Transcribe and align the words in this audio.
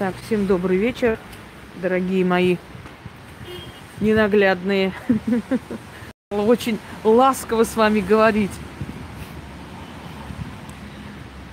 Так, 0.00 0.14
всем 0.24 0.46
добрый 0.46 0.78
вечер, 0.78 1.18
дорогие 1.82 2.24
мои 2.24 2.56
ненаглядные. 4.00 4.94
Очень 6.30 6.78
ласково 7.04 7.64
с 7.64 7.76
вами 7.76 8.00
говорить. 8.00 8.50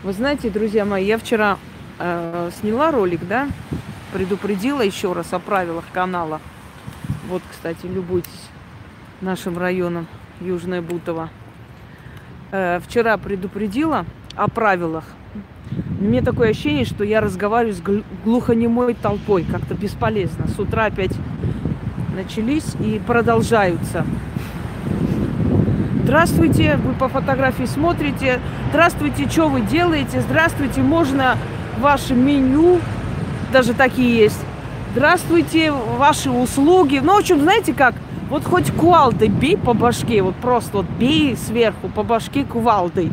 Вы 0.02 0.14
знаете, 0.14 0.50
друзья 0.50 0.86
мои, 0.86 1.04
я 1.04 1.18
вчера 1.18 1.58
э, 2.00 2.52
сняла 2.62 2.92
ролик, 2.92 3.28
да, 3.28 3.50
предупредила 4.14 4.82
еще 4.82 5.12
раз 5.12 5.34
о 5.34 5.40
правилах 5.40 5.84
канала. 5.92 6.40
Вот, 7.28 7.42
кстати, 7.52 7.86
любуйтесь 7.86 8.48
нашим 9.20 9.58
районом 9.58 10.08
Южное 10.40 10.82
Бутово. 10.82 11.30
Э, 12.54 12.80
вчера 12.80 13.18
предупредила 13.18 14.06
о 14.38 14.48
правилах 14.48 15.04
мне 16.00 16.22
такое 16.22 16.52
ощущение, 16.52 16.86
что 16.86 17.04
я 17.04 17.22
разговариваю 17.22 17.76
с 17.76 17.82
глухонемой 18.24 18.94
толпой. 18.94 19.44
Как-то 19.44 19.74
бесполезно. 19.74 20.48
С 20.48 20.60
утра 20.60 20.86
опять 20.86 21.12
начались 22.16 22.76
и 22.80 23.02
продолжаются. 23.06 24.06
Здравствуйте, 26.04 26.78
вы 26.78 26.94
по 26.94 27.10
фотографии 27.10 27.66
смотрите. 27.66 28.40
Здравствуйте, 28.70 29.28
что 29.28 29.50
вы 29.50 29.62
делаете? 29.62 30.22
Здравствуйте, 30.22 30.82
можно 30.82 31.36
ваше 31.80 32.14
меню, 32.14 32.80
даже 33.52 33.74
такие 33.74 34.16
есть. 34.16 34.40
Здравствуйте, 34.94 35.72
ваши 35.72 36.30
услуги. 36.30 37.02
Ну, 37.04 37.16
в 37.16 37.20
общем, 37.20 37.42
знаете 37.42 37.74
как? 37.74 37.96
Вот 38.30 38.44
хоть 38.46 38.72
кувалдой 38.72 39.30
бей 39.30 39.58
по 39.58 39.74
башке, 39.74 40.22
вот 40.22 40.36
просто 40.36 40.78
вот 40.78 40.86
бей 41.00 41.36
сверху 41.36 41.88
по 41.90 42.04
башке 42.04 42.46
кувалдой. 42.46 43.12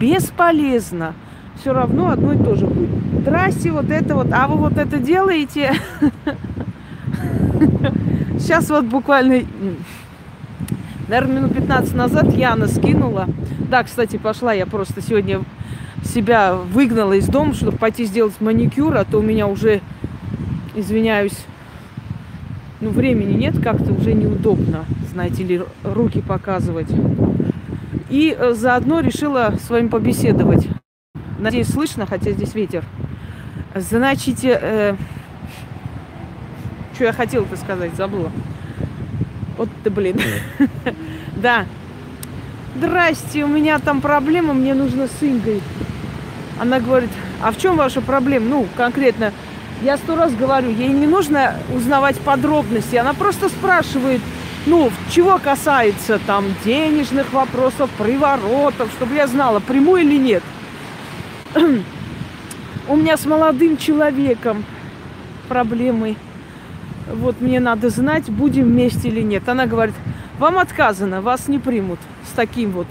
Бесполезно 0.00 1.14
все 1.60 1.72
равно 1.72 2.10
одно 2.10 2.32
и 2.32 2.38
то 2.38 2.54
же 2.54 2.66
будет. 2.66 2.88
Здрасте, 3.20 3.70
вот 3.70 3.90
это 3.90 4.14
вот, 4.14 4.28
а 4.32 4.48
вы 4.48 4.56
вот 4.56 4.78
это 4.78 4.98
делаете? 4.98 5.74
Сейчас 8.38 8.70
вот 8.70 8.86
буквально, 8.86 9.42
наверное, 11.08 11.36
минут 11.36 11.54
15 11.54 11.94
назад 11.94 12.34
Яна 12.34 12.66
скинула. 12.66 13.26
Да, 13.70 13.84
кстати, 13.84 14.16
пошла 14.16 14.52
я 14.52 14.66
просто 14.66 15.02
сегодня 15.02 15.42
себя 16.02 16.54
выгнала 16.54 17.12
из 17.12 17.26
дома, 17.26 17.52
чтобы 17.52 17.76
пойти 17.76 18.06
сделать 18.06 18.40
маникюр, 18.40 18.96
а 18.96 19.04
то 19.04 19.18
у 19.18 19.22
меня 19.22 19.46
уже, 19.46 19.82
извиняюсь, 20.74 21.44
ну, 22.80 22.88
времени 22.88 23.34
нет, 23.34 23.62
как-то 23.62 23.92
уже 23.92 24.14
неудобно, 24.14 24.86
знаете 25.12 25.44
ли, 25.44 25.62
руки 25.84 26.22
показывать. 26.22 26.88
И 28.08 28.34
э, 28.36 28.54
заодно 28.54 29.00
решила 29.00 29.54
с 29.62 29.68
вами 29.68 29.88
побеседовать. 29.88 30.66
Надеюсь, 31.40 31.68
слышно, 31.68 32.04
хотя 32.04 32.32
здесь 32.32 32.54
ветер. 32.54 32.84
Значит, 33.74 34.44
э, 34.44 34.94
что 36.94 37.04
я 37.04 37.14
хотела-то 37.14 37.56
сказать, 37.56 37.94
забыла. 37.94 38.30
Вот 39.56 39.70
ты, 39.82 39.90
блин. 39.90 40.20
Да. 41.36 41.64
Здрасте, 42.76 43.44
у 43.44 43.48
меня 43.48 43.78
там 43.78 44.02
проблема, 44.02 44.52
мне 44.52 44.74
нужно 44.74 45.06
с 45.06 45.22
Ингой. 45.22 45.62
Она 46.60 46.78
говорит, 46.78 47.08
а 47.42 47.50
в 47.52 47.56
чем 47.56 47.76
ваша 47.76 48.02
проблема? 48.02 48.46
Ну, 48.46 48.66
конкретно, 48.76 49.32
я 49.80 49.96
сто 49.96 50.16
раз 50.16 50.34
говорю, 50.34 50.68
ей 50.68 50.90
не 50.90 51.06
нужно 51.06 51.54
узнавать 51.74 52.18
подробности. 52.18 52.96
Она 52.96 53.14
просто 53.14 53.48
спрашивает, 53.48 54.20
ну, 54.66 54.92
чего 55.10 55.38
касается 55.38 56.18
там 56.26 56.44
денежных 56.62 57.32
вопросов, 57.32 57.88
приворотов, 57.96 58.90
чтобы 58.92 59.14
я 59.14 59.26
знала, 59.26 59.60
приму 59.60 59.96
или 59.96 60.18
нет 60.18 60.42
у 62.88 62.96
меня 62.96 63.16
с 63.16 63.26
молодым 63.26 63.76
человеком 63.76 64.64
проблемы. 65.48 66.16
Вот 67.12 67.40
мне 67.40 67.58
надо 67.58 67.90
знать, 67.90 68.30
будем 68.30 68.64
вместе 68.64 69.08
или 69.08 69.20
нет. 69.20 69.48
Она 69.48 69.66
говорит, 69.66 69.94
вам 70.38 70.58
отказано, 70.58 71.20
вас 71.20 71.48
не 71.48 71.58
примут 71.58 71.98
с 72.28 72.32
таким 72.32 72.70
вот. 72.70 72.86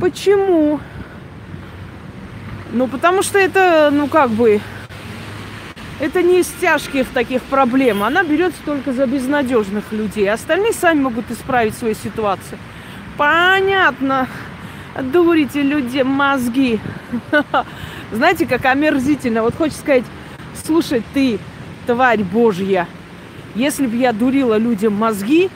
Почему? 0.00 0.80
Ну, 2.72 2.86
потому 2.88 3.22
что 3.22 3.38
это, 3.38 3.90
ну, 3.92 4.08
как 4.08 4.30
бы, 4.30 4.60
это 6.00 6.22
не 6.22 6.40
из 6.40 6.48
тяжких 6.60 7.08
таких 7.08 7.42
проблем. 7.42 8.02
Она 8.02 8.24
берется 8.24 8.58
только 8.64 8.92
за 8.92 9.06
безнадежных 9.06 9.92
людей. 9.92 10.28
Остальные 10.30 10.72
сами 10.72 11.00
могут 11.00 11.30
исправить 11.30 11.76
свою 11.76 11.94
ситуацию. 11.94 12.58
Понятно 13.16 14.28
дурите 15.02 15.62
людям 15.62 16.08
мозги. 16.08 16.80
Знаете, 18.12 18.46
как 18.46 18.64
омерзительно. 18.64 19.42
Вот 19.42 19.54
хочешь 19.56 19.76
сказать, 19.76 20.04
слушай, 20.64 21.02
ты, 21.12 21.38
тварь 21.86 22.22
божья, 22.22 22.86
если 23.54 23.86
бы 23.86 23.96
я 23.96 24.12
дурила 24.12 24.56
людям 24.56 24.94
мозги, 24.94 25.50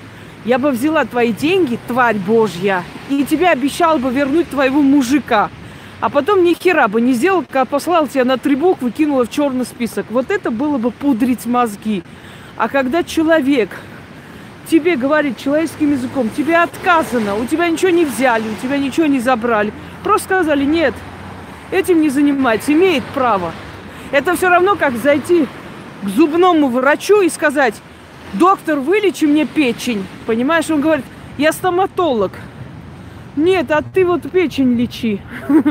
я 0.45 0.59
бы 0.59 0.71
взяла 0.71 1.05
твои 1.05 1.33
деньги, 1.33 1.79
тварь 1.87 2.17
божья, 2.17 2.85
и 3.09 3.25
тебе 3.25 3.49
обещал 3.49 3.99
бы 3.99 4.11
вернуть 4.11 4.49
твоего 4.49 4.83
мужика. 4.83 5.51
А 6.01 6.11
потом 6.11 6.45
ни 6.45 6.55
хера 6.55 6.87
бы 6.87 7.01
не 7.01 7.13
сделал, 7.13 7.45
как 7.51 7.69
послал 7.69 8.07
тебя 8.07 8.25
на 8.25 8.39
три 8.39 8.55
буквы, 8.55 8.93
кинула 8.93 9.27
в 9.27 9.31
черный 9.31 9.65
список. 9.65 10.07
Вот 10.11 10.31
это 10.31 10.53
было 10.53 10.79
бы 10.79 10.93
пудрить 10.93 11.45
мозги. 11.45 12.05
А 12.57 12.69
когда 12.69 13.03
человек 13.03 13.71
тебе 14.69 14.97
говорить 14.97 15.39
человеческим 15.39 15.93
языком, 15.93 16.31
тебе 16.37 16.57
отказано, 16.57 17.35
у 17.37 17.47
тебя 17.47 17.69
ничего 17.69 17.91
не 17.91 18.05
взяли, 18.05 18.45
у 18.49 18.63
тебя 18.63 18.79
ничего 18.79 19.07
не 19.07 19.21
забрали. 19.21 19.73
Просто 20.05 20.25
сказали, 20.25 20.65
нет, 20.65 20.95
этим 21.71 22.01
не 22.01 22.09
занимается, 22.09 22.73
имеет 22.73 23.05
право. 23.15 23.53
Это 24.13 24.37
все 24.37 24.49
равно, 24.49 24.77
как 24.77 24.97
зайти 24.97 25.47
к 26.03 26.09
зубному 26.09 26.69
врачу 26.69 27.21
и 27.23 27.29
сказать, 27.29 27.75
доктор, 28.35 28.79
вылечи 28.79 29.25
мне 29.25 29.47
печень. 29.47 30.07
Понимаешь, 30.27 30.71
он 30.71 30.81
говорит, 30.81 31.05
я 31.37 31.53
стоматолог. 31.53 32.33
Нет, 33.37 33.71
а 33.71 33.83
ты 33.83 34.05
вот 34.05 34.31
печень 34.31 34.75
лечи. 34.75 35.21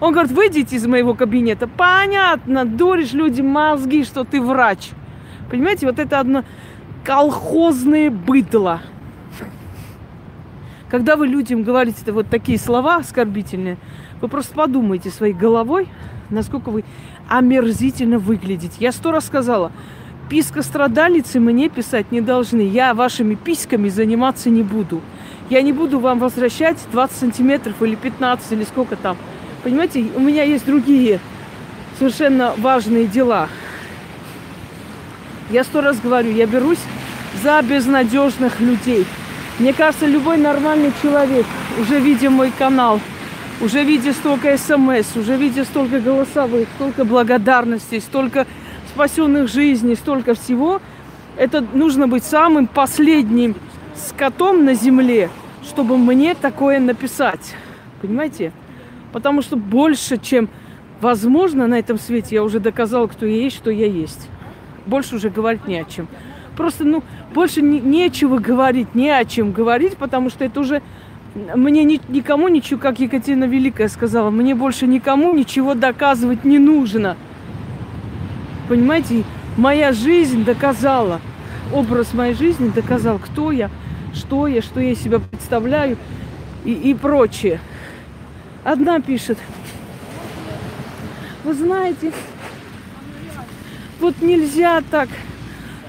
Он 0.00 0.12
говорит, 0.12 0.30
выйдите 0.30 0.76
из 0.76 0.86
моего 0.86 1.14
кабинета. 1.14 1.66
Понятно, 1.66 2.64
дуришь 2.64 3.14
людям 3.14 3.48
мозги, 3.48 4.04
что 4.04 4.22
ты 4.22 4.40
врач. 4.40 4.90
Понимаете, 5.50 5.86
вот 5.86 5.98
это 5.98 6.20
одно 6.20 6.44
колхозное 7.08 8.10
быдло. 8.10 8.82
Когда 10.90 11.16
вы 11.16 11.26
людям 11.26 11.62
говорите 11.62 12.12
вот 12.12 12.28
такие 12.28 12.58
слова 12.58 12.96
оскорбительные, 12.96 13.78
вы 14.20 14.28
просто 14.28 14.54
подумайте 14.54 15.08
своей 15.08 15.32
головой, 15.32 15.88
насколько 16.28 16.68
вы 16.68 16.84
омерзительно 17.26 18.18
выглядите. 18.18 18.74
Я 18.78 18.92
сто 18.92 19.10
раз 19.10 19.24
сказала, 19.24 19.72
писка 20.28 20.60
страдалицы 20.60 21.40
мне 21.40 21.70
писать 21.70 22.12
не 22.12 22.20
должны. 22.20 22.60
Я 22.60 22.92
вашими 22.92 23.36
письками 23.36 23.88
заниматься 23.88 24.50
не 24.50 24.62
буду. 24.62 25.00
Я 25.48 25.62
не 25.62 25.72
буду 25.72 26.00
вам 26.00 26.18
возвращать 26.18 26.76
20 26.92 27.16
сантиметров 27.16 27.82
или 27.82 27.94
15 27.94 28.52
или 28.52 28.64
сколько 28.64 28.96
там. 28.96 29.16
Понимаете, 29.64 30.04
у 30.14 30.20
меня 30.20 30.42
есть 30.42 30.66
другие 30.66 31.20
совершенно 31.98 32.52
важные 32.58 33.06
дела. 33.06 33.48
Я 35.50 35.64
сто 35.64 35.80
раз 35.80 35.98
говорю, 36.00 36.30
я 36.30 36.46
берусь 36.46 36.78
за 37.42 37.62
безнадежных 37.62 38.60
людей. 38.60 39.06
Мне 39.58 39.72
кажется, 39.72 40.06
любой 40.06 40.36
нормальный 40.36 40.92
человек, 41.02 41.46
уже 41.80 41.98
видя 42.00 42.28
мой 42.28 42.52
канал, 42.56 43.00
уже 43.60 43.82
видя 43.82 44.12
столько 44.12 44.56
смс, 44.58 45.16
уже 45.16 45.36
видя 45.36 45.64
столько 45.64 46.00
голосовых, 46.00 46.68
столько 46.76 47.04
благодарностей, 47.04 48.00
столько 48.00 48.46
спасенных 48.88 49.48
жизней, 49.48 49.94
столько 49.94 50.34
всего, 50.34 50.82
это 51.36 51.64
нужно 51.72 52.06
быть 52.08 52.24
самым 52.24 52.66
последним 52.66 53.56
скотом 53.96 54.64
на 54.64 54.74
земле, 54.74 55.30
чтобы 55.64 55.96
мне 55.96 56.34
такое 56.34 56.78
написать. 56.78 57.54
Понимаете? 58.02 58.52
Потому 59.12 59.40
что 59.40 59.56
больше, 59.56 60.18
чем 60.18 60.50
возможно 61.00 61.66
на 61.66 61.78
этом 61.78 61.98
свете, 61.98 62.36
я 62.36 62.44
уже 62.44 62.60
доказала, 62.60 63.06
кто 63.06 63.24
я 63.24 63.42
есть, 63.42 63.56
что 63.56 63.70
я 63.70 63.86
есть. 63.86 64.28
Больше 64.88 65.14
уже 65.14 65.30
говорить 65.30 65.68
не 65.68 65.78
о 65.78 65.84
чем 65.84 66.08
просто, 66.58 66.84
ну, 66.84 67.04
больше 67.32 67.62
не, 67.62 67.78
нечего 67.78 68.38
говорить, 68.38 68.92
не 68.96 69.10
о 69.10 69.24
чем 69.24 69.52
говорить, 69.52 69.96
потому 69.96 70.28
что 70.28 70.44
это 70.44 70.58
уже 70.58 70.82
мне 71.54 71.84
ни, 71.84 72.00
никому 72.08 72.48
ничего, 72.48 72.80
как 72.80 72.98
Екатерина 72.98 73.44
Великая 73.44 73.86
сказала, 73.86 74.30
мне 74.30 74.56
больше 74.56 74.88
никому 74.88 75.32
ничего 75.34 75.74
доказывать 75.74 76.44
не 76.44 76.58
нужно. 76.58 77.16
Понимаете, 78.68 79.22
моя 79.56 79.92
жизнь 79.92 80.44
доказала, 80.44 81.20
образ 81.72 82.12
моей 82.12 82.34
жизни 82.34 82.72
доказал, 82.74 83.20
кто 83.20 83.52
я, 83.52 83.70
что 84.12 84.48
я, 84.48 84.60
что 84.60 84.80
я 84.80 84.96
себя 84.96 85.20
представляю 85.20 85.96
и, 86.64 86.72
и 86.72 86.92
прочее. 86.92 87.60
Одна 88.64 89.00
пишет, 89.00 89.38
вы 91.44 91.54
знаете, 91.54 92.12
вот 94.08 94.22
нельзя 94.22 94.82
так 94.90 95.10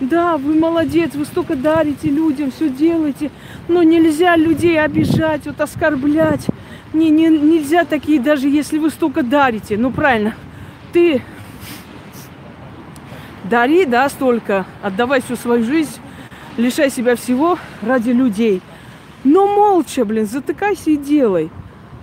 да, 0.02 0.36
вы 0.38 0.54
молодец, 0.54 1.12
вы 1.14 1.24
столько 1.24 1.56
дарите 1.56 2.10
людям, 2.10 2.52
все 2.52 2.70
делаете, 2.70 3.32
но 3.70 3.82
нельзя 3.82 4.36
людей 4.36 4.80
обижать, 4.80 5.46
вот 5.46 5.60
оскорблять. 5.62 6.46
Не, 6.92 7.10
не, 7.10 7.28
нельзя 7.28 7.86
такие, 7.86 8.20
даже 8.20 8.50
если 8.50 8.78
вы 8.78 8.90
столько 8.90 9.24
дарите. 9.24 9.78
Ну 9.78 9.92
правильно, 9.92 10.36
ты 10.92 11.22
Дари, 13.46 13.86
да, 13.86 14.10
столько, 14.10 14.66
отдавай 14.82 15.22
всю 15.22 15.38
свою 15.38 15.64
жизнь, 15.64 16.00
лишай 16.58 16.90
себя 16.90 17.16
всего 17.16 17.58
ради 17.82 18.12
людей. 18.12 18.62
Но 19.24 19.48
молча, 19.48 20.04
блин, 20.04 20.26
затыкайся 20.26 20.92
и 20.92 20.98
делай. 20.98 21.50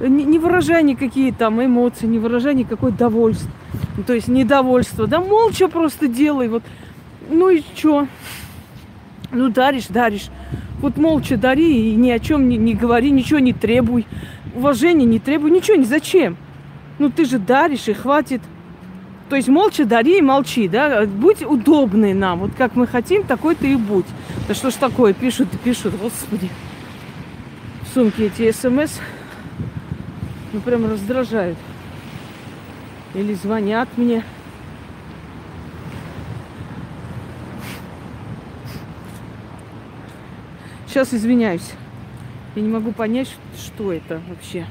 Не, 0.00 0.24
не 0.24 0.38
выражай 0.38 0.82
никакие 0.82 1.32
там 1.32 1.62
эмоции, 1.62 2.06
не 2.06 2.18
выражай 2.18 2.54
никакой 2.54 2.92
довольства. 2.92 3.50
Ну, 3.96 4.02
то 4.02 4.12
есть 4.12 4.28
недовольство. 4.28 5.06
Да 5.06 5.20
молча 5.20 5.68
просто 5.68 6.08
делай. 6.08 6.48
Вот. 6.48 6.62
Ну 7.28 7.48
и 7.48 7.62
что? 7.76 8.06
Ну 9.32 9.48
даришь, 9.48 9.86
даришь. 9.88 10.28
Вот 10.80 10.96
молча 10.96 11.36
дари 11.36 11.90
и 11.90 11.94
ни 11.94 12.10
о 12.10 12.18
чем 12.18 12.48
не, 12.48 12.56
не 12.56 12.74
говори, 12.74 13.10
ничего 13.10 13.38
не 13.38 13.52
требуй. 13.52 14.06
Уважения 14.54 15.06
не 15.06 15.18
требуй, 15.18 15.50
ничего 15.50 15.76
не 15.76 15.84
зачем. 15.84 16.36
Ну 16.98 17.10
ты 17.10 17.24
же 17.24 17.38
даришь 17.38 17.88
и 17.88 17.92
хватит. 17.92 18.42
То 19.28 19.36
есть 19.36 19.48
молча 19.48 19.84
дари 19.84 20.18
и 20.18 20.22
молчи, 20.22 20.68
да, 20.68 21.04
будь 21.04 21.42
удобный 21.42 22.14
нам, 22.14 22.40
вот 22.40 22.52
как 22.56 22.76
мы 22.76 22.86
хотим, 22.86 23.24
такой 23.24 23.56
ты 23.56 23.72
и 23.72 23.76
будь. 23.76 24.06
Да 24.46 24.54
что 24.54 24.70
ж 24.70 24.74
такое, 24.74 25.14
пишут 25.14 25.52
и 25.52 25.56
пишут, 25.56 25.94
господи. 26.00 26.48
В 27.82 27.94
сумке 27.94 28.26
эти 28.26 28.52
смс, 28.52 29.00
ну 30.52 30.60
прям 30.60 30.88
раздражают. 30.88 31.58
Или 33.16 33.32
звонят 33.32 33.88
мне. 33.96 34.22
Сейчас 40.86 41.14
извиняюсь. 41.14 41.72
Я 42.54 42.60
не 42.60 42.68
могу 42.68 42.92
понять, 42.92 43.34
что 43.56 43.90
это 43.90 44.20
вообще. 44.28 44.66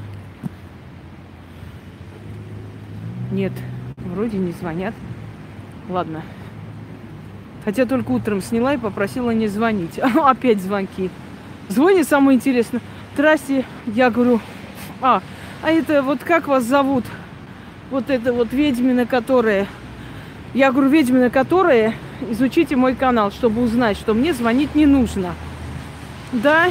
Нет, 3.32 3.52
вроде 3.98 4.38
не 4.38 4.52
звонят. 4.52 4.94
Ладно. 5.90 6.22
Хотя 7.64 7.88
только 7.88 8.12
утром 8.12 8.44
сняла 8.44 8.76
и 8.76 8.78
попросила 8.78 9.32
не 9.32 9.48
звонить. 9.48 9.98
Опять 10.16 10.62
звонки. 10.62 11.10
Звонит 11.68 12.08
самое 12.08 12.36
интересное. 12.36 12.82
Здрасте, 13.16 13.66
я 13.88 14.12
говорю, 14.12 14.40
а, 15.02 15.24
а 15.64 15.72
это 15.72 16.04
вот 16.04 16.24
как 16.24 16.48
вас 16.48 16.64
зовут? 16.64 17.06
Вот 17.92 18.10
это 18.10 18.34
вот 18.34 18.52
ведьмина, 18.52 19.06
которая... 19.06 19.68
Я 20.54 20.72
говорю, 20.72 20.90
ведьмина, 20.90 21.30
которая, 21.30 21.94
изучите 22.30 22.76
мой 22.76 22.96
канал, 22.96 23.32
чтобы 23.32 23.62
узнать, 23.62 23.98
что 23.98 24.14
мне 24.14 24.34
звонить 24.34 24.74
не 24.74 24.86
нужно. 24.86 25.36
Да? 26.32 26.70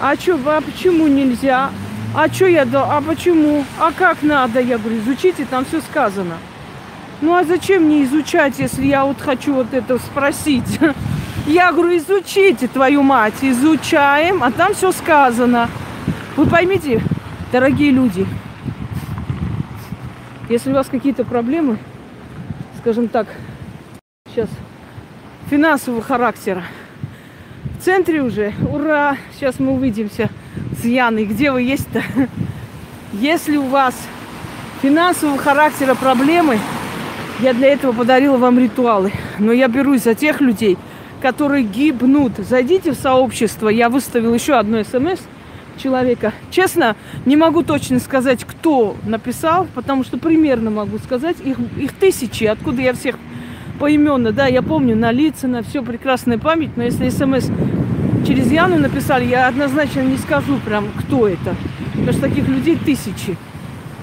А 0.00 0.16
что, 0.16 0.38
а 0.46 0.60
почему 0.60 1.06
нельзя? 1.06 1.70
А 2.14 2.28
что 2.28 2.46
я 2.46 2.64
дал? 2.64 2.90
А 2.90 3.00
почему? 3.00 3.64
А 3.78 3.92
как 3.92 4.22
надо? 4.22 4.60
Я 4.60 4.78
говорю, 4.78 4.98
изучите, 4.98 5.46
там 5.48 5.64
все 5.64 5.80
сказано. 5.80 6.38
Ну 7.20 7.34
а 7.34 7.44
зачем 7.44 7.84
мне 7.84 8.04
изучать, 8.04 8.58
если 8.58 8.86
я 8.86 9.04
вот 9.04 9.20
хочу 9.20 9.54
вот 9.54 9.72
это 9.72 9.98
спросить? 9.98 10.78
Я 11.46 11.72
говорю, 11.72 11.96
изучите, 11.96 12.68
твою 12.68 13.02
мать, 13.02 13.32
изучаем, 13.40 14.42
а 14.42 14.50
там 14.50 14.74
все 14.74 14.92
сказано. 14.92 15.70
Вы 16.36 16.44
поймите, 16.44 17.00
дорогие 17.50 17.90
люди, 17.90 18.26
если 20.48 20.70
у 20.70 20.74
вас 20.74 20.88
какие-то 20.88 21.24
проблемы, 21.24 21.78
скажем 22.78 23.08
так, 23.08 23.26
сейчас 24.28 24.48
финансового 25.50 26.02
характера, 26.02 26.64
в 27.78 27.82
центре 27.84 28.22
уже, 28.22 28.52
ура, 28.72 29.16
сейчас 29.34 29.60
мы 29.60 29.72
увидимся 29.72 30.30
с 30.80 30.84
Яной. 30.84 31.26
Где 31.26 31.52
вы 31.52 31.62
есть-то? 31.62 32.02
Если 33.12 33.56
у 33.56 33.66
вас 33.66 33.94
финансового 34.82 35.38
характера 35.38 35.94
проблемы, 35.94 36.58
я 37.40 37.54
для 37.54 37.68
этого 37.68 37.92
подарила 37.92 38.36
вам 38.36 38.58
ритуалы. 38.58 39.12
Но 39.38 39.52
я 39.52 39.68
берусь 39.68 40.02
за 40.02 40.14
тех 40.14 40.40
людей, 40.40 40.76
которые 41.22 41.62
гибнут. 41.62 42.32
Зайдите 42.38 42.92
в 42.92 42.96
сообщество. 42.96 43.68
Я 43.68 43.88
выставила 43.88 44.34
еще 44.34 44.54
одно 44.54 44.82
смс 44.82 45.20
человека. 45.78 46.32
Честно, 46.50 46.96
не 47.24 47.36
могу 47.36 47.62
точно 47.62 48.00
сказать, 48.00 48.44
кто 48.44 48.96
написал, 49.06 49.66
потому 49.74 50.04
что 50.04 50.18
примерно 50.18 50.70
могу 50.70 50.98
сказать. 50.98 51.36
Их, 51.44 51.58
их 51.76 51.92
тысячи, 51.92 52.44
откуда 52.44 52.82
я 52.82 52.92
всех 52.92 53.16
поименно, 53.78 54.32
да, 54.32 54.46
я 54.46 54.62
помню 54.62 54.96
на 54.96 55.12
лица, 55.12 55.48
на 55.48 55.62
все 55.62 55.82
прекрасная 55.82 56.38
память, 56.38 56.76
но 56.76 56.82
если 56.82 57.08
смс 57.08 57.48
через 58.26 58.50
Яну 58.50 58.78
написали, 58.78 59.24
я 59.24 59.46
однозначно 59.46 60.00
не 60.00 60.18
скажу 60.18 60.58
прям, 60.64 60.88
кто 60.98 61.28
это. 61.28 61.54
Потому 61.92 62.12
что 62.12 62.20
таких 62.22 62.48
людей 62.48 62.76
тысячи. 62.76 63.36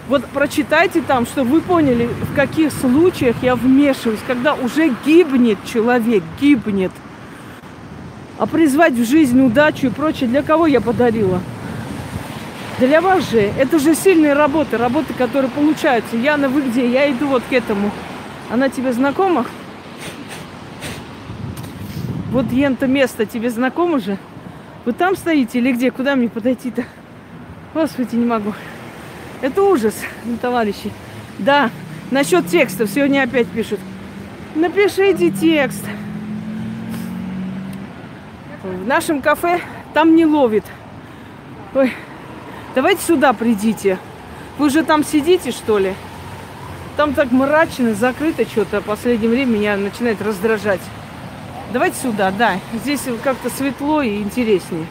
Вот 0.08 0.26
прочитайте 0.28 1.02
там, 1.02 1.26
чтобы 1.26 1.52
вы 1.52 1.62
поняли, 1.62 2.08
в 2.32 2.36
каких 2.36 2.72
случаях 2.72 3.36
я 3.42 3.56
вмешиваюсь, 3.56 4.20
когда 4.28 4.54
уже 4.54 4.94
гибнет 5.06 5.58
человек, 5.66 6.24
гибнет. 6.40 6.92
А 8.38 8.46
призвать 8.46 8.94
в 8.94 9.06
жизнь 9.06 9.40
удачу 9.42 9.88
и 9.88 9.90
прочее, 9.90 10.30
для 10.30 10.44
кого 10.44 10.68
я 10.68 10.82
подарила? 10.82 11.40
Для 12.80 13.00
вас 13.00 13.30
же. 13.32 13.40
Это 13.40 13.80
же 13.80 13.96
сильные 13.96 14.34
работы, 14.34 14.78
работы, 14.78 15.14
которые 15.14 15.50
получаются. 15.50 16.18
Яна, 16.18 16.50
вы 16.50 16.62
где? 16.62 16.88
Я 16.90 17.10
иду 17.10 17.28
вот 17.28 17.44
к 17.50 17.54
этому. 17.54 17.90
Она 18.50 18.70
тебе 18.70 18.92
знакома? 18.92 19.46
Вот 22.32 22.52
ента 22.52 22.86
место 22.86 23.26
тебе 23.26 23.50
знакомо 23.50 24.00
же? 24.00 24.18
Вы 24.84 24.92
там 24.92 25.16
стоите 25.16 25.60
или 25.60 25.72
где? 25.72 25.90
Куда 25.90 26.16
мне 26.16 26.28
подойти-то? 26.28 26.84
Господи, 27.74 28.16
не 28.16 28.26
могу. 28.26 28.54
Это 29.42 29.64
ужас, 29.64 29.96
товарищи. 30.42 30.92
Да, 31.40 31.70
насчет 32.12 32.48
текстов 32.48 32.90
сегодня 32.90 33.24
опять 33.24 33.48
пишут. 33.48 33.80
Напишите 34.54 35.32
текст. 35.32 35.84
В 38.64 38.88
нашем 38.88 39.22
кафе 39.22 39.62
там 39.94 40.16
не 40.16 40.26
ловит. 40.26 40.66
Ой, 41.74 41.94
давайте 42.76 43.02
сюда 43.02 43.34
придите. 43.34 43.98
Вы 44.60 44.70
же 44.70 44.84
там 44.84 45.04
сидите, 45.04 45.52
что 45.52 45.80
ли? 45.80 45.96
Там 46.98 47.14
так 47.14 47.32
мрачно, 47.32 47.94
закрыто 47.94 48.46
что-то. 48.46 48.82
В 48.82 48.86
последнее 48.86 49.30
время 49.30 49.58
меня 49.58 49.78
начинает 49.78 50.22
раздражать. 50.22 50.82
Давайте 51.74 51.98
сюда, 51.98 52.32
да. 52.32 52.60
Здесь 52.74 53.02
как-то 53.24 53.50
светло 53.50 54.02
и 54.02 54.18
интереснее. 54.22 54.86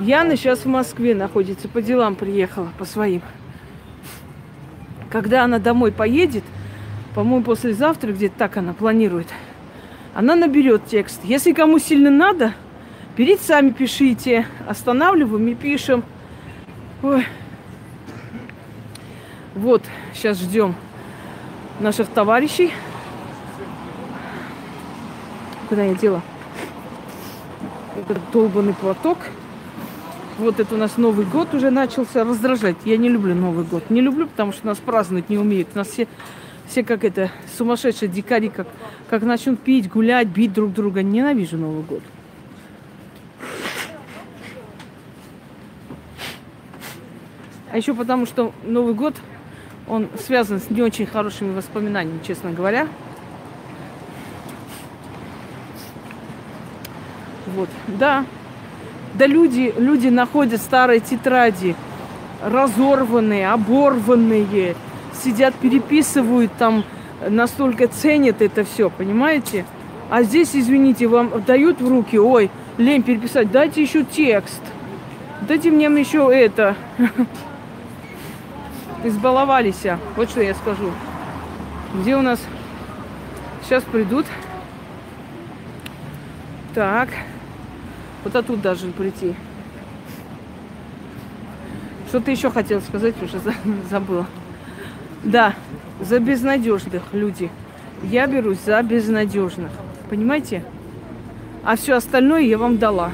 Яна 0.00 0.36
сейчас 0.36 0.60
в 0.60 0.66
Москве 0.66 1.14
находится, 1.14 1.68
по 1.68 1.80
делам 1.80 2.16
приехала, 2.16 2.70
по 2.78 2.84
своим. 2.84 3.22
Когда 5.10 5.44
она 5.44 5.58
домой 5.58 5.92
поедет, 5.92 6.44
по-моему, 7.14 7.44
послезавтра, 7.44 8.12
где-то 8.12 8.36
так 8.36 8.56
она 8.56 8.72
планирует, 8.72 9.28
она 10.14 10.34
наберет 10.34 10.86
текст. 10.86 11.20
Если 11.24 11.52
кому 11.52 11.78
сильно 11.78 12.10
надо, 12.10 12.54
берите 13.16 13.42
сами, 13.42 13.70
пишите. 13.70 14.46
Останавливаем 14.66 15.48
и 15.48 15.54
пишем. 15.54 16.04
Ой. 17.02 17.26
Вот, 19.54 19.82
сейчас 20.14 20.38
ждем 20.38 20.74
наших 21.80 22.08
товарищей. 22.08 22.72
Куда 25.68 25.84
я 25.84 25.94
дела? 25.94 26.22
Этот 27.96 28.18
долбанный 28.32 28.74
платок. 28.74 29.18
Вот 30.38 30.60
это 30.60 30.74
у 30.74 30.78
нас 30.78 30.96
Новый 30.96 31.26
год 31.26 31.54
уже 31.54 31.70
начался 31.70 32.24
раздражать. 32.24 32.76
Я 32.84 32.96
не 32.96 33.08
люблю 33.08 33.34
Новый 33.34 33.64
год. 33.64 33.90
Не 33.90 34.00
люблю, 34.00 34.26
потому 34.26 34.52
что 34.52 34.66
нас 34.66 34.78
праздновать 34.78 35.28
не 35.28 35.38
умеют. 35.38 35.74
Нас 35.74 35.88
все, 35.88 36.08
все 36.68 36.82
как 36.82 37.04
это, 37.04 37.30
сумасшедшие 37.56 38.08
дикари, 38.08 38.48
как, 38.48 38.66
как 39.10 39.22
начнут 39.22 39.60
пить, 39.60 39.90
гулять, 39.90 40.28
бить 40.28 40.52
друг 40.52 40.72
друга. 40.72 41.02
Ненавижу 41.02 41.58
Новый 41.58 41.82
год. 41.82 42.02
А 47.72 47.78
еще 47.78 47.94
потому, 47.94 48.26
что 48.26 48.52
Новый 48.64 48.92
год, 48.92 49.14
он 49.88 50.08
связан 50.26 50.60
с 50.60 50.68
не 50.68 50.82
очень 50.82 51.06
хорошими 51.06 51.54
воспоминаниями, 51.54 52.20
честно 52.22 52.50
говоря. 52.50 52.86
Вот, 57.46 57.70
да. 57.88 58.26
Да 59.14 59.26
люди, 59.26 59.72
люди 59.78 60.08
находят 60.08 60.60
старые 60.60 61.00
тетради, 61.00 61.74
разорванные, 62.42 63.50
оборванные, 63.50 64.76
сидят, 65.14 65.54
переписывают 65.54 66.52
там, 66.58 66.84
настолько 67.26 67.88
ценят 67.88 68.42
это 68.42 68.64
все, 68.64 68.90
понимаете? 68.90 69.64
А 70.10 70.24
здесь, 70.24 70.50
извините, 70.54 71.06
вам 71.06 71.42
дают 71.46 71.80
в 71.80 71.88
руки, 71.88 72.18
ой, 72.18 72.50
лень 72.76 73.02
переписать, 73.02 73.50
дайте 73.50 73.82
еще 73.82 74.04
текст. 74.04 74.60
Дайте 75.48 75.70
мне 75.70 75.86
еще 75.86 76.30
это. 76.30 76.76
Избаловались. 79.04 79.84
Вот 80.16 80.30
что 80.30 80.42
я 80.42 80.54
скажу. 80.54 80.90
Где 81.94 82.16
у 82.16 82.22
нас? 82.22 82.40
Сейчас 83.64 83.82
придут. 83.82 84.26
Так. 86.74 87.08
Вот 88.24 88.36
оттуда 88.36 88.62
должен 88.62 88.92
прийти. 88.92 89.34
Что 92.08 92.20
ты 92.20 92.30
еще 92.30 92.50
хотел 92.50 92.80
сказать, 92.80 93.14
уже 93.22 93.40
забыла. 93.90 94.26
Да, 95.24 95.54
за 96.00 96.18
безнадежных 96.18 97.02
люди. 97.12 97.50
я 98.02 98.26
берусь 98.26 98.58
за 98.64 98.82
безнадежных. 98.82 99.70
Понимаете? 100.10 100.64
А 101.64 101.76
все 101.76 101.94
остальное 101.94 102.42
я 102.42 102.58
вам 102.58 102.78
дала. 102.78 103.12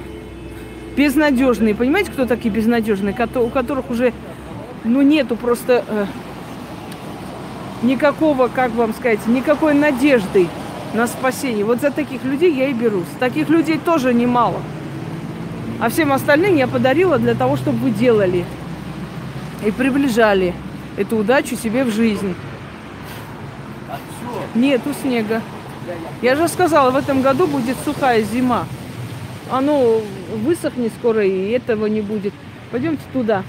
Безнадежные. 0.96 1.74
Понимаете, 1.74 2.10
кто 2.10 2.26
такие 2.26 2.52
безнадежные? 2.52 3.14
У 3.36 3.48
которых 3.50 3.90
уже, 3.90 4.12
ну, 4.84 5.02
нету 5.02 5.36
просто 5.36 5.84
э, 5.86 6.06
никакого, 7.82 8.48
как 8.48 8.72
вам 8.72 8.94
сказать, 8.94 9.26
никакой 9.26 9.74
надежды 9.74 10.48
на 10.94 11.06
спасение. 11.06 11.64
Вот 11.64 11.80
за 11.80 11.90
таких 11.90 12.24
людей 12.24 12.54
я 12.54 12.68
и 12.68 12.72
берусь. 12.72 13.06
Таких 13.18 13.48
людей 13.48 13.78
тоже 13.78 14.14
немало. 14.14 14.60
А 15.80 15.90
всем 15.90 16.12
остальным 16.12 16.56
я 16.56 16.66
подарила 16.66 17.18
для 17.18 17.34
того, 17.34 17.56
чтобы 17.56 17.78
вы 17.78 17.90
делали 17.90 18.44
и 19.64 19.70
приближали 19.70 20.54
эту 20.96 21.16
удачу 21.16 21.56
себе 21.56 21.84
в 21.84 21.90
жизнь. 21.90 22.34
Нету 24.54 24.90
снега. 25.02 25.42
Я 26.20 26.36
же 26.36 26.48
сказала, 26.48 26.90
в 26.90 26.96
этом 26.96 27.22
году 27.22 27.46
будет 27.46 27.76
сухая 27.84 28.22
зима. 28.22 28.66
Оно 29.50 30.00
высохнет 30.44 30.92
скоро, 30.98 31.24
и 31.24 31.50
этого 31.50 31.86
не 31.86 32.00
будет. 32.00 32.34
Пойдемте 32.70 33.02
туда. 33.12 33.44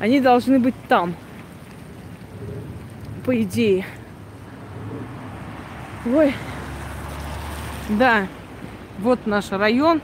Они 0.00 0.18
должны 0.18 0.58
быть 0.58 0.74
там. 0.88 1.14
По 3.26 3.40
идее. 3.40 3.84
Ой. 6.06 6.34
Да. 7.90 8.26
Вот 8.98 9.26
наш 9.26 9.50
район. 9.50 10.00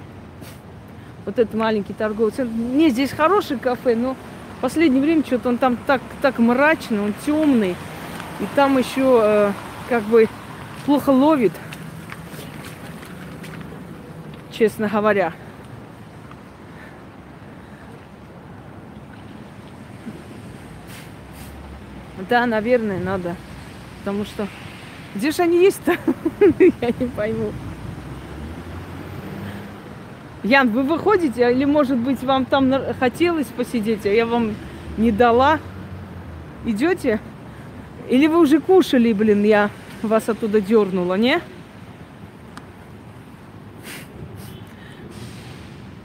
Вот 1.24 1.38
это 1.38 1.56
маленький 1.56 1.94
торговый 1.94 2.30
центр. 2.30 2.52
Не, 2.54 2.90
здесь 2.90 3.10
хороший 3.10 3.58
кафе, 3.58 3.96
но 3.96 4.16
в 4.58 4.60
последнее 4.60 5.02
время 5.02 5.24
что-то 5.24 5.48
он 5.48 5.58
там 5.58 5.78
так, 5.86 6.02
так 6.20 6.38
мрачный, 6.38 7.00
он 7.00 7.14
темный. 7.24 7.74
И 8.40 8.44
там 8.54 8.76
еще 8.76 9.20
э, 9.22 9.52
как 9.88 10.02
бы 10.04 10.28
плохо 10.84 11.08
ловит, 11.08 11.52
честно 14.52 14.88
говоря. 14.88 15.32
Да, 22.28 22.46
наверное, 22.46 22.98
надо. 22.98 23.36
Потому 24.00 24.24
что 24.24 24.48
где 25.14 25.30
же 25.30 25.42
они 25.42 25.62
есть-то? 25.62 25.96
Я 26.58 26.88
не 26.98 27.06
пойму. 27.06 27.52
Ян, 30.42 30.68
вы 30.70 30.82
выходите, 30.82 31.50
или, 31.50 31.64
может 31.64 31.96
быть, 31.96 32.22
вам 32.22 32.44
там 32.44 32.72
хотелось 33.00 33.46
посидеть, 33.46 34.06
а 34.06 34.10
я 34.10 34.26
вам 34.26 34.54
не 34.96 35.10
дала? 35.10 35.58
Идете? 36.64 37.18
Или 38.08 38.28
вы 38.28 38.38
уже 38.38 38.60
кушали, 38.60 39.12
блин, 39.12 39.42
я 39.42 39.70
вас 40.02 40.28
оттуда 40.28 40.60
дернула, 40.60 41.14
не? 41.14 41.40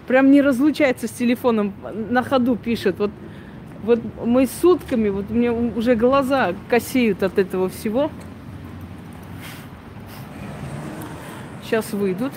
Прям 0.07 0.31
не 0.31 0.41
разлучается 0.41 1.07
с 1.07 1.11
телефоном, 1.11 1.73
на 2.09 2.23
ходу 2.23 2.55
пишет. 2.55 2.95
Вот, 2.97 3.11
вот 3.83 3.99
мы 4.23 4.47
сутками, 4.47 5.09
вот 5.09 5.29
мне 5.29 5.51
уже 5.51 5.95
глаза 5.95 6.53
косеют 6.69 7.23
от 7.23 7.39
этого 7.39 7.69
всего. 7.69 8.11
Сейчас 11.63 11.91
выйдут. 11.93 12.33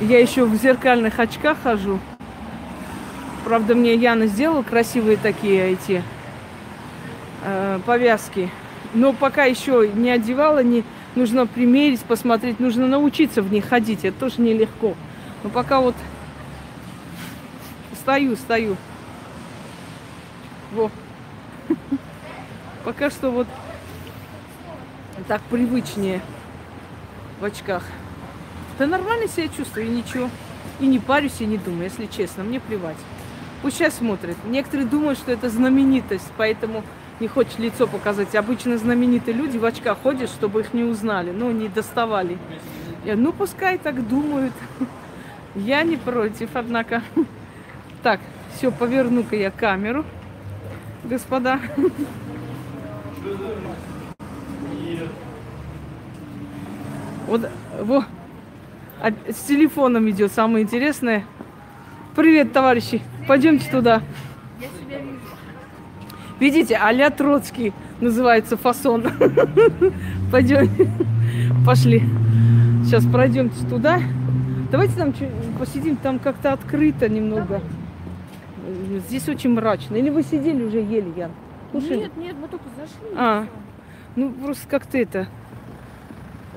Я 0.00 0.20
еще 0.20 0.44
в 0.44 0.54
зеркальных 0.56 1.18
очках 1.18 1.58
хожу. 1.62 1.98
Правда, 3.44 3.74
мне 3.74 3.94
Яна 3.94 4.26
сделала 4.26 4.62
красивые 4.62 5.16
такие 5.16 5.72
эти 5.72 6.02
э, 7.44 7.80
повязки. 7.84 8.50
Но 8.92 9.12
пока 9.12 9.44
еще 9.44 9.90
не 9.94 10.10
одевала, 10.10 10.62
не 10.62 10.84
нужно 11.14 11.46
примерить, 11.46 12.00
посмотреть, 12.00 12.60
нужно 12.60 12.86
научиться 12.86 13.42
в 13.42 13.52
них 13.52 13.66
ходить. 13.66 14.04
Это 14.04 14.18
тоже 14.18 14.40
нелегко. 14.40 14.94
Но 15.42 15.50
пока 15.50 15.80
вот 15.80 15.94
стою, 18.06 18.36
стою. 18.36 18.76
Во. 20.72 20.92
Пока 22.84 23.10
что 23.10 23.32
вот 23.32 23.48
так 25.26 25.42
привычнее 25.50 26.20
в 27.40 27.44
очках. 27.44 27.82
Да 28.78 28.86
нормально 28.86 29.26
себя 29.26 29.48
чувствую, 29.48 29.86
и 29.86 29.88
ничего. 29.88 30.30
И 30.78 30.86
не 30.86 31.00
парюсь, 31.00 31.40
и 31.40 31.46
не 31.46 31.58
думаю, 31.58 31.84
если 31.84 32.06
честно, 32.06 32.44
мне 32.44 32.60
плевать. 32.60 32.96
Пусть 33.60 33.78
сейчас 33.78 33.94
смотрят. 33.94 34.36
Некоторые 34.44 34.86
думают, 34.86 35.18
что 35.18 35.32
это 35.32 35.50
знаменитость, 35.50 36.30
поэтому 36.36 36.84
не 37.18 37.26
хочет 37.26 37.58
лицо 37.58 37.88
показать. 37.88 38.36
Обычно 38.36 38.78
знаменитые 38.78 39.34
люди 39.34 39.58
в 39.58 39.64
очках 39.64 39.98
ходят, 40.00 40.30
чтобы 40.30 40.60
их 40.60 40.72
не 40.72 40.84
узнали, 40.84 41.32
ну, 41.32 41.50
не 41.50 41.66
доставали. 41.66 42.38
Я, 43.04 43.16
ну, 43.16 43.32
пускай 43.32 43.78
так 43.78 44.06
думают. 44.06 44.52
Я 45.56 45.82
не 45.82 45.96
против, 45.96 46.50
однако. 46.54 47.02
Так, 48.06 48.20
все, 48.54 48.70
поверну-ка 48.70 49.34
я 49.34 49.50
камеру, 49.50 50.04
господа. 51.02 51.58
Вот, 57.26 57.50
вот, 57.80 58.04
а 59.02 59.10
с 59.10 59.40
телефоном 59.48 60.08
идет 60.08 60.30
самое 60.30 60.62
интересное. 60.62 61.24
Привет, 62.14 62.52
товарищи. 62.52 63.02
Пойдемте 63.26 63.68
туда. 63.68 64.02
Видите, 66.38 66.76
а 66.80 67.10
Троцкий 67.10 67.72
называется 68.00 68.56
фасон. 68.56 69.02
Пойдем. 70.30 70.70
Пошли. 71.66 72.04
Сейчас 72.84 73.04
пройдемте 73.04 73.66
туда. 73.66 74.00
Давайте 74.70 74.94
там 74.94 75.12
посидим, 75.58 75.96
там 75.96 76.20
как-то 76.20 76.52
открыто 76.52 77.08
немного. 77.08 77.62
Здесь 79.00 79.28
очень 79.28 79.50
мрачно. 79.50 79.96
Или 79.96 80.10
вы 80.10 80.22
сидели 80.22 80.62
уже 80.62 80.78
ели, 80.78 81.12
Ян? 81.16 81.32
Слушай. 81.70 81.98
Нет, 81.98 82.16
нет, 82.16 82.36
мы 82.40 82.48
только 82.48 82.64
зашли. 82.76 83.16
А, 83.16 83.46
ну 84.14 84.30
просто 84.32 84.66
как-то 84.68 84.98
это. 84.98 85.28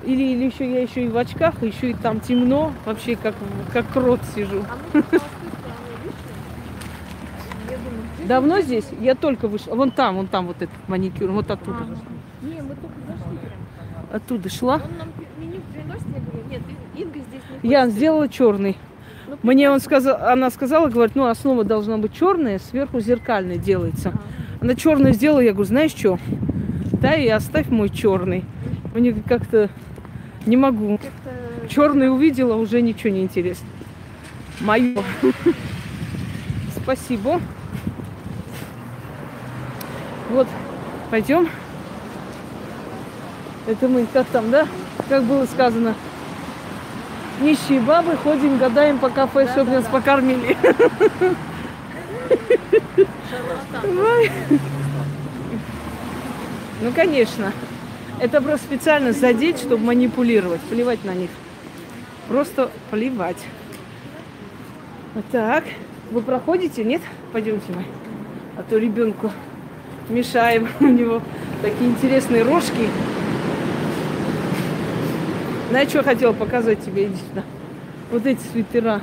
Или, 0.05 0.23
или 0.23 0.45
еще 0.45 0.71
я 0.71 0.81
еще 0.81 1.05
и 1.05 1.09
в 1.09 1.17
очках, 1.17 1.61
еще 1.61 1.91
и 1.91 1.93
там 1.93 2.21
темно, 2.21 2.71
вообще 2.85 3.15
как, 3.15 3.35
как 3.73 3.87
крот 3.91 4.21
сижу. 4.33 4.63
А 4.93 5.03
Давно 8.27 8.61
здесь? 8.61 8.85
Я 9.01 9.15
только 9.15 9.47
вышла. 9.47 9.75
Вон 9.75 9.91
там, 9.91 10.15
вон 10.15 10.27
там 10.27 10.47
вот 10.47 10.61
этот 10.61 10.75
маникюр, 10.87 11.31
вот 11.31 11.49
оттуда. 11.49 11.79
Ага. 11.79 11.97
Не, 12.43 12.61
мы 12.61 12.75
только 12.75 12.95
зашли 13.07 13.37
прям. 13.37 13.59
Оттуда 14.13 14.49
шла. 14.49 14.75
Он 14.75 14.97
нам 14.97 15.09
меню 15.37 15.61
приносит, 15.73 16.05
я 16.13 16.21
говорю, 16.21 16.47
нет, 16.49 16.61
Инга 16.95 17.19
здесь 17.19 17.41
не 17.63 17.69
Я 17.69 17.87
сделала 17.87 18.29
черный. 18.29 18.77
Мне 19.41 19.69
он 19.69 19.79
сказал, 19.79 20.17
она 20.27 20.49
сказала, 20.49 20.89
говорит, 20.89 21.15
ну 21.15 21.25
основа 21.25 21.63
должна 21.63 21.97
быть 21.97 22.13
черная, 22.13 22.59
сверху 22.59 22.99
зеркальная 22.99 23.57
делается. 23.57 24.13
Она 24.59 24.75
черную 24.75 25.13
сделала, 25.13 25.39
я 25.39 25.53
говорю, 25.53 25.67
знаешь 25.67 25.91
что? 25.91 26.19
Да, 27.01 27.15
и 27.15 27.27
оставь 27.29 27.69
мой 27.69 27.89
черный. 27.89 28.43
Мне 28.93 29.13
как-то 29.13 29.69
не 30.45 30.57
могу. 30.57 30.99
Черный 31.69 32.11
увидела, 32.11 32.55
уже 32.55 32.81
ничего 32.81 33.13
не 33.13 33.21
интересно. 33.21 33.67
Мое. 34.59 35.01
Спасибо. 36.75 37.39
Вот, 40.29 40.47
пойдем. 41.09 41.47
Это 43.67 43.87
мы 43.87 44.05
как 44.11 44.27
там, 44.27 44.51
да? 44.51 44.67
Как 45.07 45.23
было 45.23 45.45
сказано. 45.45 45.95
Нищие 47.41 47.79
бабы 47.79 48.17
ходим, 48.17 48.57
гадаем 48.57 48.99
по 48.99 49.09
кафе, 49.09 49.45
да, 49.45 49.51
чтобы 49.53 49.71
да, 49.71 49.77
нас 49.77 49.85
да. 49.85 49.91
покормили. 49.91 50.57
Ну, 56.81 56.91
конечно. 56.93 57.51
Это 58.19 58.41
просто 58.41 58.65
специально 58.65 59.13
задеть, 59.13 59.59
чтобы 59.59 59.85
манипулировать. 59.85 60.61
Плевать 60.61 61.03
на 61.05 61.13
них. 61.13 61.29
Просто 62.27 62.69
плевать. 62.91 63.37
Вот 65.15 65.25
так. 65.31 65.63
Вы 66.11 66.21
проходите? 66.21 66.83
Нет? 66.83 67.01
Пойдемте 67.31 67.71
мы. 67.73 67.85
А 68.57 68.63
то 68.63 68.77
ребенку 68.77 69.31
мешаем. 70.09 70.67
У 70.79 70.85
него 70.85 71.21
такие 71.61 71.89
интересные 71.89 72.43
рожки. 72.43 72.89
Знаешь, 75.69 75.89
что 75.89 76.01
хотела 76.01 76.33
показать 76.33 76.83
тебе? 76.83 77.05
Иди 77.05 77.17
сюда. 77.29 77.43
Вот 78.11 78.25
эти 78.25 78.41
свитера. 78.41 79.01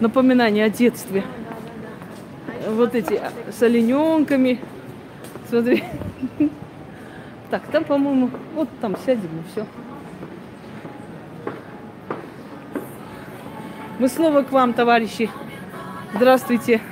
Напоминание 0.00 0.66
о 0.66 0.70
детстве. 0.70 1.24
Вот 2.68 2.94
эти 2.94 3.22
с 3.50 3.62
олененками. 3.62 4.60
Смотри. 5.48 5.82
Так, 7.50 7.62
там, 7.72 7.82
по-моему, 7.82 8.28
вот 8.54 8.68
там 8.82 8.94
сядем 9.06 9.22
и 9.22 9.50
все. 9.50 9.66
Мы 13.98 14.08
снова 14.08 14.42
к 14.42 14.52
вам, 14.52 14.74
товарищи. 14.74 15.30
Здравствуйте. 16.14 16.82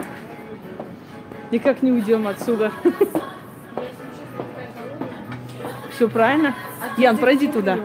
Никак 1.50 1.82
не 1.82 1.92
уйдем 1.92 2.26
отсюда. 2.26 2.72
Все 5.94 6.08
правильно? 6.08 6.54
А 6.80 6.98
Ян, 6.98 7.18
пройди 7.18 7.48
туда. 7.48 7.78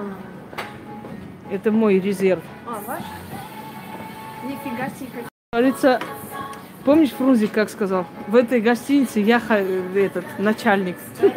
Это 1.51 1.69
мой 1.69 1.99
резерв. 1.99 2.41
А, 2.65 2.79
ваш? 2.87 3.03
Нифига 4.45 4.87
себе, 4.89 5.25
Говорится, 5.51 5.99
помнишь, 6.85 7.09
Фрунзик 7.09 7.51
как 7.51 7.69
сказал? 7.69 8.05
В 8.27 8.37
этой 8.37 8.61
гостинице 8.61 9.19
я 9.19 9.41
этот 9.95 10.25
начальник. 10.39 10.97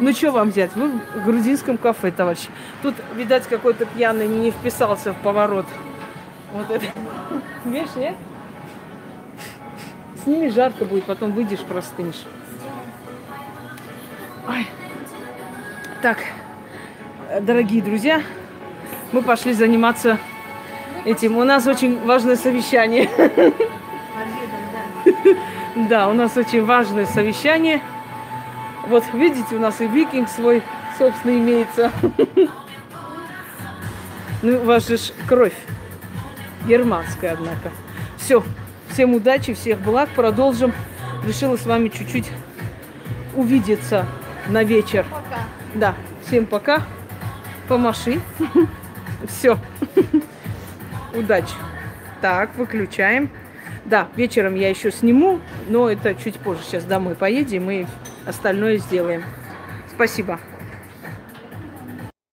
Ну 0.00 0.12
что 0.12 0.30
вам 0.30 0.50
взять? 0.50 0.76
Вы 0.76 0.90
в 0.90 1.24
грузинском 1.24 1.76
кафе, 1.76 2.12
товарищ. 2.12 2.46
Тут, 2.82 2.94
видать, 3.16 3.48
какой-то 3.48 3.84
пьяный 3.84 4.28
не 4.28 4.52
вписался 4.52 5.12
в 5.12 5.20
поворот. 5.22 5.66
Вот 6.52 6.70
это. 6.70 6.86
Видишь, 7.64 7.96
нет? 7.96 8.14
С 10.22 10.24
ними 10.24 10.50
жарко 10.50 10.84
будет, 10.84 11.04
потом 11.04 11.32
выйдешь, 11.32 11.64
простынешь. 11.64 12.22
Ой. 14.46 14.68
Так, 16.00 16.18
дорогие 17.40 17.82
друзья, 17.82 18.22
мы 19.12 19.22
пошли 19.22 19.52
заниматься 19.52 20.18
этим. 21.04 21.36
У 21.36 21.44
нас 21.44 21.66
очень 21.66 22.04
важное 22.04 22.36
совещание. 22.36 23.08
Да, 25.88 26.08
у 26.08 26.12
нас 26.12 26.36
очень 26.36 26.64
важное 26.64 27.06
совещание. 27.06 27.80
Вот 28.88 29.04
видите, 29.12 29.54
у 29.54 29.60
нас 29.60 29.80
и 29.80 29.86
викинг 29.86 30.28
свой, 30.28 30.62
собственно, 30.98 31.32
имеется. 31.32 31.92
Ну, 34.42 34.60
у 34.60 34.64
вас 34.64 34.86
же 34.86 34.96
кровь 35.26 35.54
германская, 36.66 37.32
однако. 37.32 37.70
Все, 38.18 38.42
всем 38.88 39.14
удачи, 39.14 39.54
всех 39.54 39.80
благ. 39.80 40.08
Продолжим. 40.14 40.72
Решила 41.24 41.56
с 41.56 41.66
вами 41.66 41.88
чуть-чуть 41.88 42.30
увидеться 43.34 44.06
на 44.48 44.62
вечер. 44.62 45.04
пока. 45.10 45.42
Да, 45.74 45.94
всем 46.24 46.46
пока. 46.46 46.82
Помаши. 47.68 48.20
Все. 49.28 49.58
Удачи. 51.14 51.54
Так, 52.20 52.56
выключаем. 52.56 53.30
Да, 53.84 54.08
вечером 54.16 54.54
я 54.54 54.68
еще 54.70 54.90
сниму, 54.90 55.40
но 55.68 55.88
это 55.90 56.14
чуть 56.14 56.36
позже. 56.36 56.62
Сейчас 56.64 56.84
домой 56.84 57.14
поедем 57.14 57.70
и 57.70 57.86
остальное 58.26 58.78
сделаем. 58.78 59.22
Спасибо. 59.94 60.40